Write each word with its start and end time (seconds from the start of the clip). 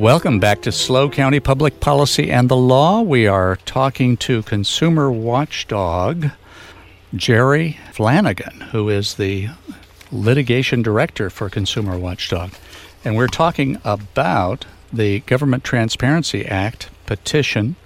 Welcome 0.00 0.40
back 0.40 0.62
to 0.62 0.72
SLO 0.72 1.10
County 1.10 1.40
Public 1.40 1.78
Policy 1.78 2.30
and 2.30 2.48
the 2.48 2.56
Law. 2.56 3.02
We 3.02 3.26
are 3.26 3.56
talking 3.66 4.16
to 4.16 4.42
consumer 4.44 5.12
watchdog 5.12 6.30
Jerry 7.14 7.78
Flanagan, 7.92 8.62
who 8.72 8.88
is 8.88 9.16
the 9.16 9.50
litigation 10.10 10.80
director 10.80 11.28
for 11.28 11.50
Consumer 11.50 11.98
Watchdog. 11.98 12.54
And 13.04 13.14
we're 13.14 13.26
talking 13.26 13.78
about 13.84 14.64
the 14.90 15.20
Government 15.20 15.64
Transparency 15.64 16.46
Act 16.46 16.88
petition 17.04 17.76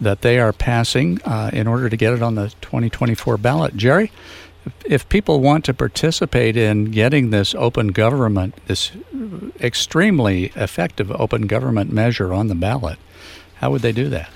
that 0.00 0.20
they 0.20 0.38
are 0.38 0.52
passing 0.52 1.20
uh, 1.24 1.50
in 1.52 1.66
order 1.66 1.88
to 1.88 1.96
get 1.96 2.12
it 2.12 2.22
on 2.22 2.36
the 2.36 2.50
2024 2.60 3.36
ballot. 3.36 3.76
Jerry, 3.76 4.12
if 4.84 5.08
people 5.08 5.40
want 5.40 5.64
to 5.66 5.74
participate 5.74 6.56
in 6.56 6.86
getting 6.86 7.30
this 7.30 7.54
open 7.54 7.88
government, 7.88 8.54
this 8.66 8.92
extremely 9.60 10.46
effective 10.56 11.10
open 11.12 11.46
government 11.46 11.92
measure 11.92 12.32
on 12.32 12.48
the 12.48 12.54
ballot, 12.54 12.98
how 13.56 13.70
would 13.70 13.82
they 13.82 13.92
do 13.92 14.08
that? 14.08 14.30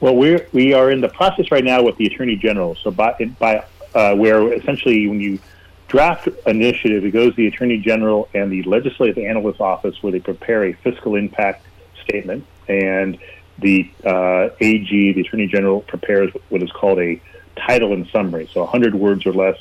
Well, 0.00 0.16
we're 0.16 0.48
we 0.52 0.72
are 0.72 0.90
in 0.90 1.00
the 1.00 1.08
process 1.08 1.50
right 1.50 1.64
now 1.64 1.82
with 1.82 1.96
the 1.96 2.06
attorney 2.06 2.36
general. 2.36 2.74
So 2.74 2.90
by 2.90 3.14
by 3.38 3.64
uh, 3.94 4.16
where 4.16 4.52
essentially 4.52 5.06
when 5.06 5.20
you 5.20 5.38
draft 5.86 6.28
initiative, 6.46 7.04
it 7.04 7.10
goes 7.10 7.30
to 7.32 7.36
the 7.36 7.46
attorney 7.46 7.78
general 7.78 8.28
and 8.34 8.50
the 8.50 8.62
legislative 8.64 9.18
analyst 9.18 9.60
office 9.60 10.02
where 10.02 10.10
they 10.10 10.20
prepare 10.20 10.64
a 10.64 10.72
fiscal 10.72 11.14
impact 11.14 11.64
statement, 12.02 12.44
and 12.66 13.18
the 13.58 13.88
uh, 14.04 14.48
AG, 14.60 15.12
the 15.12 15.20
attorney 15.20 15.46
general, 15.46 15.82
prepares 15.82 16.32
what 16.48 16.62
is 16.62 16.72
called 16.72 16.98
a 16.98 17.20
title 17.66 17.92
and 17.92 18.06
summary, 18.08 18.48
so 18.52 18.60
100 18.60 18.94
words 18.94 19.26
or 19.26 19.32
less 19.32 19.56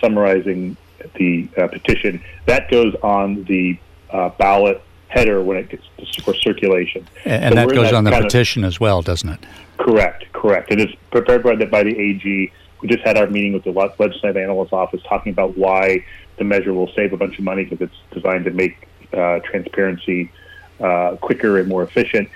summarizing 0.00 0.76
the 1.16 1.48
uh, 1.56 1.68
petition. 1.68 2.22
That 2.46 2.70
goes 2.70 2.94
on 3.02 3.44
the 3.44 3.78
uh, 4.10 4.30
ballot 4.30 4.82
header 5.08 5.42
when 5.42 5.56
it 5.56 5.68
gets 5.68 5.84
for 6.24 6.34
circulation. 6.34 7.06
And, 7.24 7.52
so 7.52 7.54
that 7.54 7.68
goes 7.74 7.90
that 7.90 7.94
on 7.94 8.04
the 8.04 8.10
petition 8.10 8.64
of, 8.64 8.68
as 8.68 8.80
well, 8.80 9.02
doesn't 9.02 9.28
it? 9.28 9.40
Correct, 9.78 10.32
correct. 10.32 10.70
It 10.70 10.80
is 10.80 10.94
prepared 11.10 11.42
by 11.42 11.56
the, 11.56 11.66
by 11.66 11.82
the 11.84 11.96
AG. 11.96 12.52
We 12.80 12.88
just 12.88 13.04
had 13.04 13.16
our 13.16 13.26
meeting 13.26 13.52
with 13.52 13.64
the 13.64 13.70
legislative 13.70 14.36
analyst 14.36 14.72
office 14.72 15.02
talking 15.08 15.32
about 15.32 15.56
why 15.56 16.04
the 16.36 16.44
measure 16.44 16.72
will 16.74 16.90
save 16.94 17.12
a 17.12 17.16
bunch 17.16 17.38
of 17.38 17.44
money 17.44 17.64
because 17.64 17.88
it's 17.88 18.14
designed 18.14 18.44
to 18.46 18.50
make 18.50 18.88
uh, 19.12 19.38
transparency 19.40 20.30
uh, 20.80 21.16
quicker 21.20 21.58
and 21.58 21.68
more 21.68 21.82
efficient. 21.82 22.28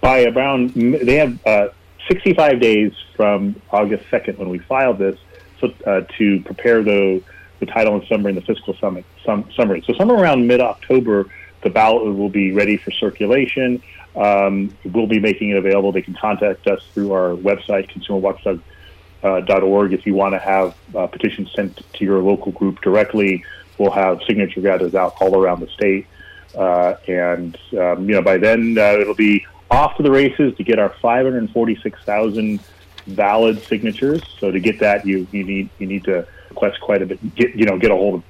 By 0.00 0.24
around, 0.24 0.70
they 0.70 1.16
have 1.16 1.46
uh, 1.46 1.68
65 2.08 2.60
days 2.60 2.92
from 3.16 3.60
August 3.70 4.04
2nd 4.10 4.38
when 4.38 4.48
we 4.48 4.58
filed 4.58 4.98
this 4.98 5.18
so, 5.60 5.72
uh, 5.86 6.02
to 6.18 6.40
prepare 6.44 6.82
the, 6.82 7.22
the 7.60 7.66
title 7.66 7.94
and 7.96 8.06
summary 8.08 8.32
and 8.32 8.40
the 8.40 8.46
fiscal 8.46 8.74
summit, 8.74 9.04
sum, 9.24 9.48
summary. 9.54 9.82
So 9.86 9.92
somewhere 9.94 10.18
around 10.18 10.46
mid-October, 10.46 11.26
the 11.62 11.70
ballot 11.70 12.16
will 12.16 12.30
be 12.30 12.52
ready 12.52 12.76
for 12.76 12.90
circulation. 12.90 13.82
Um, 14.16 14.76
we'll 14.84 15.06
be 15.06 15.20
making 15.20 15.50
it 15.50 15.56
available. 15.56 15.92
They 15.92 16.02
can 16.02 16.14
contact 16.14 16.66
us 16.66 16.82
through 16.94 17.12
our 17.12 17.36
website, 17.36 17.90
consumerwatchdog.org. 17.90 19.92
If 19.92 20.06
you 20.06 20.14
want 20.14 20.34
to 20.34 20.38
have 20.38 20.74
uh, 20.94 21.06
petitions 21.06 21.52
sent 21.54 21.80
to 21.94 22.04
your 22.04 22.22
local 22.22 22.52
group 22.52 22.80
directly, 22.80 23.44
we'll 23.78 23.92
have 23.92 24.20
signature 24.26 24.60
gathers 24.60 24.94
out 24.94 25.14
all 25.20 25.40
around 25.40 25.60
the 25.60 25.68
state. 25.68 26.06
Uh, 26.54 26.94
and 27.06 27.56
um, 27.78 28.08
you 28.08 28.14
know, 28.14 28.22
by 28.22 28.36
then 28.36 28.76
uh, 28.76 28.96
it'll 28.98 29.14
be 29.14 29.46
off 29.70 29.96
to 29.96 30.02
the 30.02 30.10
races 30.10 30.56
to 30.56 30.64
get 30.64 30.78
our 30.78 30.90
546,000 31.00 32.60
valid 33.06 33.62
signatures. 33.62 34.22
So 34.38 34.50
to 34.50 34.60
get 34.60 34.80
that, 34.80 35.06
you, 35.06 35.26
you 35.32 35.44
need 35.44 35.70
you 35.78 35.86
need 35.86 36.04
to 36.04 36.26
request 36.50 36.80
quite 36.80 37.02
a 37.02 37.06
bit. 37.06 37.34
Get 37.34 37.54
you 37.54 37.64
know 37.64 37.78
get 37.78 37.90
a 37.90 37.96
hold 37.96 38.22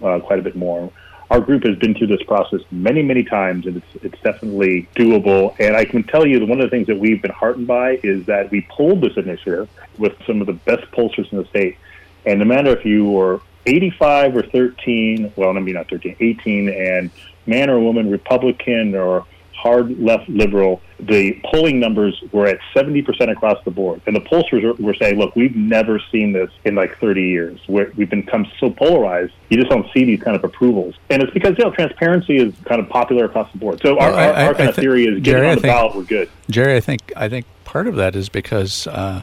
of 0.00 0.04
uh, 0.04 0.20
quite 0.24 0.38
a 0.38 0.42
bit 0.42 0.56
more. 0.56 0.90
Our 1.28 1.40
group 1.40 1.64
has 1.64 1.76
been 1.76 1.92
through 1.94 2.06
this 2.06 2.22
process 2.22 2.60
many 2.70 3.02
many 3.02 3.24
times, 3.24 3.66
and 3.66 3.76
it's 3.76 4.04
it's 4.04 4.20
definitely 4.22 4.88
doable. 4.94 5.56
And 5.58 5.76
I 5.76 5.84
can 5.84 6.04
tell 6.04 6.26
you 6.26 6.38
that 6.38 6.46
one 6.46 6.60
of 6.60 6.70
the 6.70 6.70
things 6.70 6.86
that 6.86 6.98
we've 6.98 7.20
been 7.20 7.32
heartened 7.32 7.66
by 7.66 7.98
is 8.02 8.26
that 8.26 8.50
we 8.50 8.66
pulled 8.76 9.00
this 9.00 9.16
initiative 9.16 9.68
with 9.98 10.14
some 10.26 10.40
of 10.40 10.46
the 10.46 10.52
best 10.52 10.90
pollsters 10.92 11.30
in 11.32 11.38
the 11.38 11.46
state. 11.46 11.78
And 12.24 12.40
no 12.40 12.44
matter 12.44 12.76
if 12.76 12.84
you 12.84 13.08
were 13.08 13.40
85 13.66 14.36
or 14.36 14.42
13, 14.42 15.32
well, 15.36 15.56
I 15.56 15.60
mean 15.60 15.74
not 15.74 15.88
13, 15.88 16.16
18, 16.20 16.68
and 16.68 17.10
man 17.46 17.70
or 17.70 17.80
woman, 17.80 18.10
Republican 18.10 18.94
or 18.94 19.26
hard 19.56 19.98
left 19.98 20.28
liberal, 20.28 20.80
the 21.00 21.40
polling 21.44 21.80
numbers 21.80 22.22
were 22.32 22.46
at 22.46 22.58
70% 22.74 23.30
across 23.30 23.62
the 23.64 23.70
board. 23.70 24.00
And 24.06 24.14
the 24.14 24.20
pollsters 24.20 24.78
were 24.78 24.94
saying, 24.94 25.18
look, 25.18 25.34
we've 25.34 25.56
never 25.56 26.00
seen 26.12 26.32
this 26.32 26.50
in 26.64 26.74
like 26.74 26.98
30 26.98 27.22
years. 27.22 27.60
we 27.68 27.80
have 27.80 28.10
become 28.10 28.46
so 28.60 28.70
polarized, 28.70 29.32
you 29.48 29.58
just 29.58 29.70
don't 29.70 29.86
see 29.92 30.04
these 30.04 30.22
kind 30.22 30.36
of 30.36 30.44
approvals. 30.44 30.94
And 31.10 31.22
it's 31.22 31.32
because, 31.32 31.56
you 31.58 31.64
know, 31.64 31.70
transparency 31.70 32.36
is 32.36 32.54
kind 32.64 32.80
of 32.80 32.88
popular 32.88 33.24
across 33.24 33.50
the 33.52 33.58
board. 33.58 33.80
So 33.82 33.98
our, 33.98 34.10
well, 34.10 34.18
I, 34.18 34.26
our, 34.26 34.48
our 34.48 34.54
kind 34.54 34.68
I 34.68 34.70
of 34.70 34.74
th- 34.74 34.84
theory 34.84 35.04
is 35.04 35.20
getting 35.20 35.24
Jerry, 35.24 35.48
on 35.48 35.54
the 35.56 35.62
think, 35.62 35.74
ballot, 35.74 35.96
we're 35.96 36.02
good. 36.04 36.30
Jerry, 36.50 36.76
I 36.76 36.80
think, 36.80 37.12
I 37.16 37.28
think 37.28 37.46
part 37.64 37.86
of 37.86 37.96
that 37.96 38.14
is 38.14 38.28
because 38.28 38.86
uh, 38.86 39.22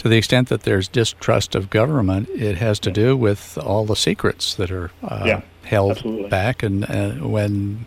to 0.00 0.08
the 0.08 0.16
extent 0.16 0.48
that 0.48 0.62
there's 0.62 0.88
distrust 0.88 1.54
of 1.54 1.68
government, 1.70 2.28
it 2.30 2.56
has 2.56 2.78
to 2.80 2.90
do 2.90 3.16
with 3.16 3.58
all 3.58 3.84
the 3.84 3.96
secrets 3.96 4.54
that 4.54 4.70
are 4.70 4.90
uh, 5.02 5.24
yeah, 5.26 5.42
held 5.64 5.92
absolutely. 5.92 6.28
back. 6.30 6.62
And 6.62 6.84
uh, 6.84 7.10
when 7.26 7.86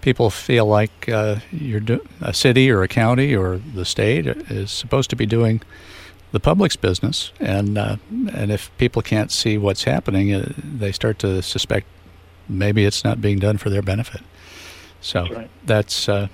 people 0.00 0.30
feel 0.30 0.66
like 0.66 1.08
uh, 1.08 1.36
you're 1.50 1.80
do- 1.80 2.06
a 2.20 2.32
city 2.32 2.70
or 2.70 2.82
a 2.82 2.88
county 2.88 3.34
or 3.34 3.58
the 3.58 3.84
state 3.84 4.26
is 4.26 4.70
supposed 4.70 5.10
to 5.10 5.16
be 5.16 5.26
doing 5.26 5.60
the 6.30 6.40
public's 6.40 6.76
business, 6.76 7.32
and 7.40 7.78
uh, 7.78 7.96
and 8.10 8.52
if 8.52 8.70
people 8.76 9.00
can't 9.00 9.32
see 9.32 9.56
what's 9.56 9.84
happening, 9.84 10.34
uh, 10.34 10.52
they 10.56 10.92
start 10.92 11.18
to 11.20 11.40
suspect 11.42 11.86
maybe 12.48 12.84
it's 12.84 13.02
not 13.02 13.22
being 13.22 13.38
done 13.38 13.56
for 13.56 13.70
their 13.70 13.82
benefit. 13.82 14.20
So 15.00 15.22
that's, 15.22 15.34
right. 15.34 15.50
that's 15.64 16.06
uh, 16.08 16.28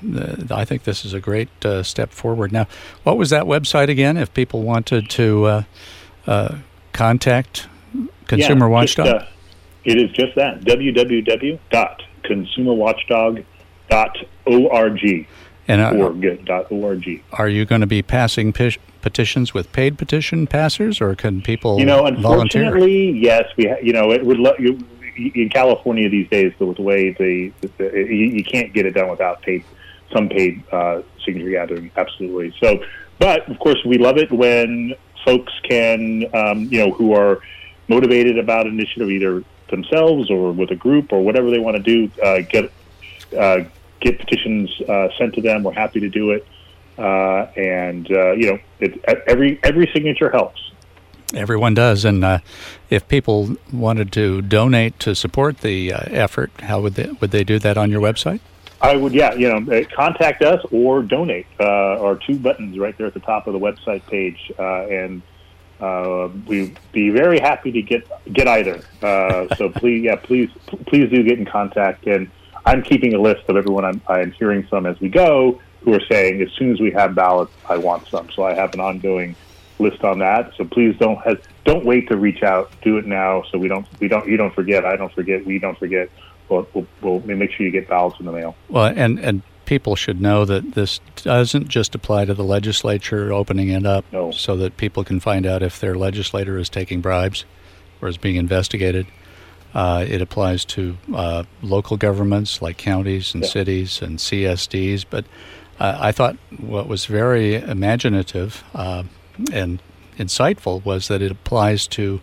I 0.51 0.65
think 0.65 0.83
this 0.85 1.05
is 1.05 1.13
a 1.13 1.21
great 1.21 1.49
uh, 1.65 1.85
step 1.85 2.11
forward. 2.11 2.51
Now, 2.51 2.67
what 3.05 3.17
was 3.17 3.31
that 3.31 3.45
website 3.45 3.89
again? 3.89 4.17
If 4.17 4.35
people 4.35 4.63
wanted 4.63 5.09
to 5.11 5.65
uh, 6.27 6.57
contact 6.93 7.69
Consumer 8.27 8.67
yeah, 8.67 8.73
Watchdog, 8.73 9.07
just, 9.07 9.27
it 9.85 9.99
is 9.99 10.11
just 10.11 10.35
that 10.35 10.63
www.consumerwatchdog.com 10.63 13.45
dot 13.89 14.17
org. 14.47 15.27
And 15.67 15.81
uh, 15.81 15.93
org, 15.93 16.45
dot 16.45 16.71
org. 16.71 17.23
Are 17.33 17.49
you 17.49 17.65
going 17.65 17.81
to 17.81 17.87
be 17.87 18.03
passing 18.03 18.53
p- 18.53 18.77
petitions 19.01 19.55
with 19.55 19.73
paid 19.73 19.97
petition 19.97 20.47
passers, 20.47 21.01
or 21.01 21.15
can 21.15 21.41
people? 21.41 21.79
You 21.79 21.87
know, 21.87 22.07
unfortunately, 22.07 23.13
volunteer? 23.13 23.17
yes. 23.17 23.45
We, 23.57 23.69
ha- 23.69 23.81
you 23.83 23.93
know, 23.93 24.13
it 24.13 24.25
would 24.25 24.39
let 24.39 24.61
you 24.61 24.79
in 25.17 25.49
California 25.49 26.09
these 26.09 26.29
days. 26.29 26.53
The, 26.59 26.73
the 26.75 26.83
way 26.83 27.13
the, 27.13 27.53
the, 27.61 27.85
you, 27.95 28.27
you, 28.37 28.45
can't 28.45 28.73
get 28.73 28.87
it 28.87 28.93
done 28.93 29.09
without 29.09 29.43
paid 29.43 29.65
some 30.13 30.29
paid 30.29 30.63
uh, 30.73 31.03
signature 31.25 31.51
gathering. 31.51 31.91
Absolutely. 31.97 32.55
So, 32.61 32.85
but 33.19 33.49
of 33.49 33.59
course, 33.59 33.83
we 33.85 33.99
love 33.99 34.19
it 34.19 34.31
when 34.31 34.95
folks 35.25 35.53
can, 35.69 36.25
um, 36.35 36.65
you 36.65 36.85
know, 36.85 36.93
who 36.93 37.15
are 37.15 37.41
motivated 37.89 38.39
about 38.39 38.67
initiative, 38.67 39.11
either 39.11 39.43
themselves 39.71 40.31
or 40.31 40.53
with 40.53 40.71
a 40.71 40.77
group 40.77 41.13
or 41.13 41.23
whatever 41.23 41.51
they 41.51 41.59
want 41.59 41.77
to 41.77 41.83
do, 41.83 42.11
uh, 42.23 42.41
get 42.49 42.71
uh, 43.35 43.65
get 44.01 44.19
petitions 44.19 44.71
uh, 44.89 45.09
sent 45.19 45.35
to 45.35 45.41
them. 45.41 45.63
We're 45.63 45.73
happy 45.73 46.01
to 46.01 46.09
do 46.09 46.33
it, 46.33 46.47
uh, 46.99 47.47
and 47.57 48.11
uh, 48.11 48.33
you 48.33 48.53
know, 48.53 48.59
it, 48.81 49.05
every 49.27 49.59
every 49.63 49.91
signature 49.93 50.31
helps. 50.31 50.61
Everyone 51.35 51.75
does, 51.75 52.05
and 52.05 52.25
uh, 52.25 52.39
if 52.91 53.09
people 53.09 53.57
wanted 53.73 54.13
to 54.13 54.41
donate 54.43 55.01
to 55.01 55.15
support 55.15 55.59
the 55.59 55.93
uh, 55.93 56.01
effort, 56.11 56.53
how 56.61 56.81
would 56.81 56.95
they 56.95 57.11
would 57.21 57.31
they 57.31 57.45
do 57.45 57.59
that 57.59 57.77
on 57.77 57.91
your 57.91 58.01
website? 58.01 58.41
I 58.81 58.97
would, 58.97 59.15
yeah, 59.15 59.33
you 59.33 59.49
know, 59.49 59.85
contact 59.97 60.43
us 60.43 60.63
or 60.71 61.03
donate, 61.03 61.47
or 61.59 62.21
two 62.27 62.39
buttons 62.39 62.79
right 62.79 62.97
there 62.99 63.07
at 63.07 63.15
the 63.15 63.21
top 63.21 63.47
of 63.47 63.55
the 63.55 63.59
website 63.59 64.05
page, 64.07 64.53
and 64.59 65.23
uh, 65.81 66.29
we'd 66.47 66.79
be 66.93 67.11
very 67.11 67.39
happy 67.39 67.73
to 67.73 67.83
get 67.83 68.09
get 68.33 68.49
either. 68.49 68.81
Uh, 69.03 69.55
so 69.57 69.69
please, 69.75 70.05
yeah, 70.05 70.17
please, 70.17 70.51
please 70.87 71.11
do 71.11 71.23
get 71.23 71.39
in 71.39 71.45
contact. 71.45 72.07
And 72.07 72.31
I'm 72.67 72.83
keeping 72.83 73.15
a 73.15 73.21
list 73.21 73.49
of 73.49 73.57
everyone 73.57 73.85
I'm, 73.85 74.01
I'm 74.09 74.33
hearing 74.33 74.67
from 74.67 74.87
as 74.87 74.99
we 75.01 75.09
go 75.09 75.61
who 75.85 75.95
are 75.95 76.05
saying, 76.11 76.41
as 76.41 76.51
soon 76.53 76.73
as 76.73 76.81
we 76.81 76.91
have 76.93 77.15
ballots, 77.15 77.53
I 77.69 77.77
want 77.77 78.09
some. 78.09 78.31
So 78.31 78.43
I 78.45 78.55
have 78.55 78.73
an 78.75 78.81
ongoing 78.81 79.37
list 79.79 80.03
on 80.03 80.19
that. 80.21 80.53
So 80.57 80.65
please 80.65 80.97
don't 80.99 81.19
has, 81.19 81.37
don't 81.65 81.85
wait 81.85 82.09
to 82.09 82.17
reach 82.17 82.43
out. 82.43 82.73
Do 82.83 82.97
it 82.97 83.07
now, 83.07 83.43
so 83.51 83.59
we 83.59 83.69
don't 83.69 83.87
we 84.01 84.09
don't 84.09 84.27
you 84.27 84.37
don't 84.37 84.55
forget. 84.55 84.85
I 84.85 84.97
don't 84.97 85.13
forget. 85.13 85.45
We 85.45 85.59
don't 85.59 85.79
forget. 85.79 86.11
We'll, 86.49 86.67
we'll, 86.75 86.87
we'll 87.01 87.21
make 87.21 87.53
sure 87.53 87.65
you 87.65 87.73
get 87.73 87.89
ballots 87.89 88.21
in 88.21 88.27
the 88.27 88.33
mail. 88.33 88.57
Well, 88.69 88.93
and 88.97 89.19
and 89.19 89.43
people 89.65 89.97
should 89.97 90.21
know 90.21 90.45
that 90.45 90.73
this 90.73 91.01
doesn't 91.17 91.69
just 91.69 91.95
apply 91.95 92.27
to 92.27 92.35
the 92.35 92.45
legislature 92.45 93.33
opening 93.33 93.69
it 93.69 93.87
up, 93.87 94.05
no. 94.13 94.31
so 94.31 94.57
that 94.57 94.77
people 94.77 95.05
can 95.05 95.21
find 95.21 95.47
out 95.47 95.63
if 95.63 95.81
their 95.81 95.95
legislator 95.95 96.59
is 96.59 96.69
taking 96.69 97.01
bribes 97.01 97.45
or 98.01 98.09
is 98.09 98.19
being 98.19 98.37
investigated. 98.37 99.07
Uh, 99.75 100.05
it 100.09 100.23
applies 100.23 100.65
to 100.65 100.97
uh, 101.13 101.43
local 101.63 101.97
governments 101.97 102.63
like 102.63 102.79
counties 102.79 103.35
and 103.35 103.43
yeah. 103.43 103.51
cities 103.51 104.01
and 104.01 104.19
CSDs. 104.19 105.05
But 105.09 105.25
uh, 105.81 105.99
I 106.01 106.13
thought 106.13 106.37
what 106.59 106.87
was 106.87 107.07
very 107.07 107.57
imaginative 107.57 108.63
uh, 108.75 109.03
and 109.53 109.83
insightful 110.17 110.85
was 110.85 111.09
that 111.09 111.21
it 111.21 111.33
applies 111.33 111.87
to 111.89 112.21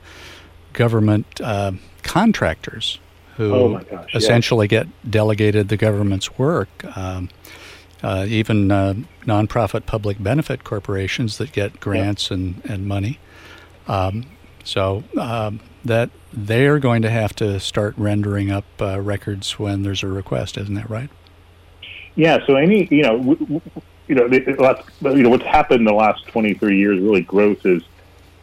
government 0.73 1.41
uh, 1.41 1.73
contractors 2.03 2.99
who 3.35 3.53
oh 3.53 3.79
gosh, 3.79 4.15
essentially 4.15 4.67
get 4.67 4.87
delegated 5.09 5.67
the 5.67 5.77
government's 5.77 6.37
work. 6.37 6.69
Um, 6.97 7.29
uh, 8.03 8.25
even 8.27 8.71
uh, 8.71 8.95
nonprofit 9.25 9.85
public 9.85 10.21
benefit 10.21 10.63
corporations 10.63 11.37
that 11.37 11.51
get 11.51 11.79
grants 11.79 12.31
and, 12.31 12.61
and 12.65 12.87
money. 12.87 13.19
Um, 13.87 14.25
so 14.63 15.03
um, 15.19 15.59
that 15.83 16.09
they 16.33 16.67
are 16.67 16.79
going 16.79 17.01
to 17.01 17.09
have 17.09 17.35
to 17.37 17.59
start 17.59 17.93
rendering 17.97 18.51
up 18.51 18.65
uh, 18.79 18.99
records 19.01 19.59
when 19.59 19.83
there's 19.83 20.03
a 20.03 20.07
request, 20.07 20.57
isn't 20.57 20.75
that 20.75 20.89
right? 20.89 21.09
Yeah. 22.15 22.45
So 22.45 22.55
any 22.55 22.87
you 22.91 23.03
know 23.03 23.17
w- 23.17 23.37
w- 23.37 23.61
you 24.07 24.15
know 24.15 24.27
the, 24.27 24.55
last, 24.59 24.89
you 25.01 25.23
know 25.23 25.29
what's 25.29 25.45
happened 25.45 25.79
in 25.79 25.85
the 25.85 25.93
last 25.93 26.25
23 26.27 26.77
years 26.77 26.99
really 26.99 27.21
growth 27.21 27.65
is 27.65 27.83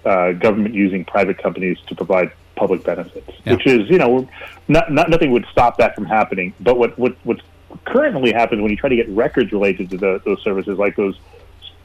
uh, 0.05 0.33
government 0.33 0.75
using 0.75 1.05
private 1.05 1.39
companies 1.39 1.79
to 1.87 1.95
provide 1.95 2.33
public 2.57 2.83
benefits, 2.83 3.31
yeah. 3.45 3.55
which 3.55 3.67
is 3.67 3.89
you 3.91 3.99
know 3.99 4.29
not, 4.69 4.91
not 4.93 5.11
nothing 5.11 5.31
would 5.33 5.47
stop 5.51 5.79
that 5.79 5.95
from 5.95 6.05
happening. 6.05 6.55
But 6.61 6.79
what 6.79 6.99
what 6.99 7.17
what's 7.25 7.43
currently 7.85 8.33
happens 8.33 8.63
when 8.63 8.71
you 8.71 8.77
try 8.77 8.89
to 8.89 8.97
get 8.97 9.09
records 9.11 9.53
related 9.53 9.91
to 9.91 9.99
the, 9.99 10.23
those 10.25 10.43
services, 10.43 10.79
like 10.79 10.97
those 10.97 11.19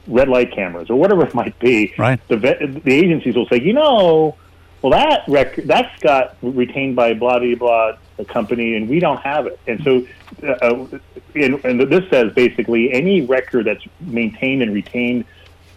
red 0.06 0.28
light 0.28 0.52
cameras 0.52 0.90
or 0.90 0.96
whatever 0.96 1.24
it 1.24 1.34
might 1.34 1.58
be, 1.58 1.94
right. 1.98 2.20
the 2.28 2.36
the 2.36 2.92
agencies 2.92 3.36
will 3.36 3.46
say, 3.46 3.60
you 3.60 3.72
know, 3.72 4.36
well 4.84 4.92
that 4.92 5.24
record 5.28 5.66
that's 5.66 5.98
got 6.00 6.36
retained 6.42 6.94
by 6.94 7.14
blah 7.14 7.38
blah 7.38 7.54
blah 7.54 7.96
a 8.18 8.24
company, 8.24 8.76
and 8.76 8.88
we 8.88 9.00
don't 9.00 9.20
have 9.22 9.46
it. 9.46 9.58
And 9.66 9.82
so, 9.82 10.06
uh, 10.42 10.52
uh, 10.52 10.98
and, 11.34 11.64
and 11.64 11.80
this 11.80 12.08
says 12.10 12.32
basically 12.32 12.92
any 12.92 13.22
record 13.22 13.66
that's 13.66 13.84
maintained 14.00 14.62
and 14.62 14.72
retained 14.74 15.24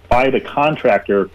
by 0.09 0.29
the 0.29 0.41
contractor 0.41 1.29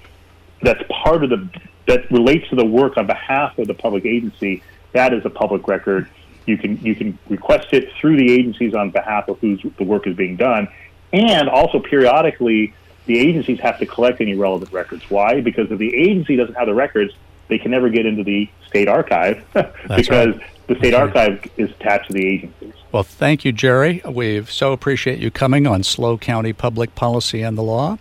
that's 0.61 0.83
part 0.89 1.25
of 1.25 1.31
the 1.31 1.49
that 1.87 2.11
relates 2.11 2.49
to 2.51 2.57
the 2.57 2.65
work 2.65 2.97
on 2.97 3.07
behalf 3.07 3.59
of 3.59 3.67
the 3.67 3.75
public 3.75 4.05
agency 4.05 4.63
that 4.93 5.13
is 5.13 5.25
a 5.25 5.31
public 5.31 5.67
record 5.67 6.09
you 6.47 6.59
can 6.59 6.79
you 6.79 6.95
can 6.95 7.19
request 7.29 7.69
it 7.73 7.93
through 7.95 8.17
the 8.17 8.33
agencies 8.33 8.75
on 8.75 8.91
behalf 8.91 9.29
of 9.29 9.39
whose 9.39 9.65
the 9.79 9.85
work 9.85 10.07
is 10.07 10.15
being 10.15 10.37
done, 10.37 10.69
and 11.13 11.49
also 11.49 11.79
periodically 11.79 12.75
the 13.07 13.19
agencies 13.19 13.59
have 13.61 13.79
to 13.79 13.87
collect 13.87 14.21
any 14.21 14.35
relevant 14.35 14.73
records. 14.73 15.09
Why? 15.11 15.41
Because 15.41 15.71
if 15.71 15.79
the 15.79 15.95
agency 15.97 16.37
doesn't 16.37 16.55
have 16.55 16.67
the 16.67 16.75
records, 16.75 17.13
they 17.53 17.59
can 17.59 17.71
never 17.71 17.91
get 17.91 18.07
into 18.07 18.25
the 18.25 18.49
state 18.67 18.89
archive 18.89 19.45
because 19.53 20.09
right. 20.09 20.41
the 20.69 20.75
state 20.77 20.95
archive 20.95 21.47
is 21.59 21.71
attached 21.73 22.07
to 22.07 22.15
the 22.15 22.27
agencies. 22.27 22.73
Well, 22.93 23.03
thank 23.03 23.45
you, 23.45 23.53
Jerry. 23.53 24.01
We 24.09 24.43
so 24.47 24.73
appreciate 24.73 25.19
you 25.19 25.31
coming 25.31 25.67
on 25.67 25.83
SLO 25.83 26.17
County 26.17 26.55
Public 26.55 26.95
Policy 26.95 27.43
and 27.43 27.59
the 27.59 27.63
Law. 27.63 27.99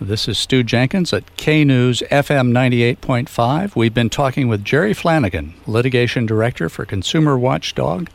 This 0.00 0.26
is 0.26 0.38
Stew 0.38 0.62
Jenkins 0.62 1.12
at 1.12 1.36
K 1.36 1.64
News 1.64 2.02
FM 2.10 2.50
98.5. 2.50 3.76
We've 3.76 3.92
been 3.92 4.08
talking 4.08 4.48
with 4.48 4.64
Jerry 4.64 4.94
Flanagan, 4.94 5.52
Litigation 5.66 6.24
Director 6.24 6.70
for 6.70 6.86
Consumer 6.86 7.36
Watchdog, 7.36 8.08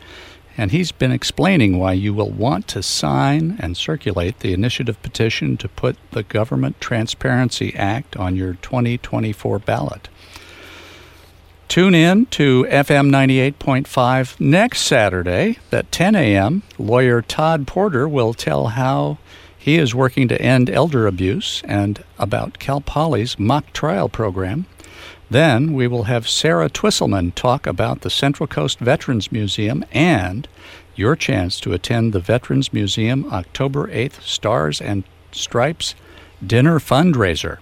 and 0.57 0.71
he's 0.71 0.91
been 0.91 1.11
explaining 1.11 1.77
why 1.77 1.93
you 1.93 2.15
will 2.15 2.31
want 2.31 2.67
to 2.69 2.81
sign 2.81 3.57
and 3.59 3.77
circulate 3.77 4.39
the 4.39 4.53
initiative 4.53 4.99
petition 5.03 5.55
to 5.57 5.69
put 5.69 5.97
the 6.11 6.23
Government 6.23 6.81
Transparency 6.81 7.75
Act 7.75 8.17
on 8.17 8.35
your 8.35 8.55
2024 8.55 9.59
ballot. 9.59 10.09
Tune 11.67 11.93
in 11.93 12.27
to 12.27 12.63
FM 12.69 13.09
98.5 13.11 14.39
next 14.39 14.81
Saturday 14.81 15.59
at 15.71 15.91
10 15.91 16.15
a.m. 16.15 16.63
Lawyer 16.79 17.21
Todd 17.21 17.67
Porter 17.67 18.07
will 18.07 18.33
tell 18.33 18.67
how 18.67 19.17
he 19.57 19.75
is 19.75 19.93
working 19.93 20.29
to 20.29 20.41
end 20.41 20.69
elder 20.69 21.05
abuse 21.05 21.61
and 21.65 22.03
about 22.17 22.57
Cal 22.57 22.79
Poly's 22.79 23.37
mock 23.37 23.73
trial 23.73 24.07
program. 24.07 24.65
Then 25.29 25.73
we 25.73 25.87
will 25.87 26.03
have 26.03 26.29
Sarah 26.29 26.69
Twisselman 26.69 27.35
talk 27.35 27.67
about 27.67 27.99
the 27.99 28.09
Central 28.09 28.47
Coast 28.47 28.79
Veterans 28.79 29.29
Museum 29.29 29.83
and 29.91 30.47
your 30.95 31.17
chance 31.17 31.59
to 31.59 31.73
attend 31.73 32.13
the 32.13 32.21
Veterans 32.21 32.71
Museum 32.71 33.25
October 33.31 33.87
8th 33.89 34.21
Stars 34.21 34.79
and 34.79 35.03
Stripes 35.33 35.95
dinner 36.43 36.79
fundraiser. 36.79 37.57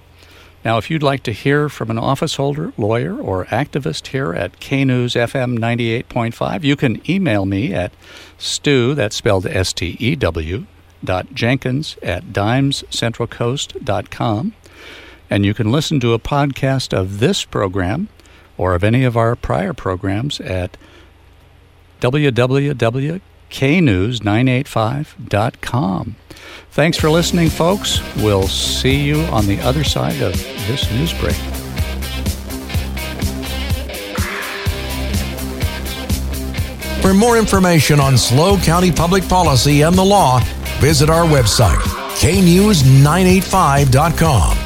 Now, 0.65 0.77
if 0.79 0.89
you'd 0.89 1.03
like 1.03 1.21
to 1.23 1.31
hear 1.31 1.69
from 1.69 1.89
an 1.91 1.99
office 1.99 2.37
holder, 2.37 2.73
lawyer, 2.75 3.15
or 3.15 3.45
activist 3.45 4.07
here 4.07 4.33
at 4.33 4.59
KNews 4.59 5.15
FM 5.15 5.59
98.5, 5.59 6.63
you 6.63 6.75
can 6.75 6.99
email 7.07 7.45
me 7.45 7.71
at 7.71 7.93
stew, 8.39 8.95
that's 8.95 9.15
spelled 9.15 9.45
S 9.45 9.71
T 9.71 9.95
E 9.99 10.15
W, 10.15 10.65
dot 11.03 11.35
jenkins 11.35 11.97
at 12.01 12.33
dimescentralcoast.com. 12.33 14.53
And 15.29 15.45
you 15.45 15.53
can 15.53 15.71
listen 15.71 15.99
to 15.99 16.13
a 16.13 16.19
podcast 16.19 16.97
of 16.97 17.19
this 17.19 17.45
program 17.45 18.09
or 18.57 18.73
of 18.73 18.83
any 18.83 19.03
of 19.03 19.15
our 19.15 19.35
prior 19.35 19.73
programs 19.73 20.41
at 20.41 20.77
www.knews985.com. 23.49 26.15
Thanks 26.71 26.97
for 26.97 27.09
listening, 27.09 27.49
folks. 27.49 27.99
We'll 28.17 28.47
see 28.47 29.01
you 29.01 29.21
on 29.25 29.45
the 29.47 29.59
other 29.61 29.83
side 29.83 30.21
of 30.21 30.33
this 30.67 30.89
news 30.91 31.11
break. 31.13 31.35
For 37.01 37.13
more 37.13 37.37
information 37.37 37.99
on 37.99 38.17
SLO 38.17 38.57
County 38.57 38.91
public 38.91 39.27
policy 39.29 39.83
and 39.83 39.95
the 39.95 40.03
law, 40.03 40.39
visit 40.79 41.07
our 41.09 41.25
website, 41.25 41.77
knews985.com. 42.17 44.64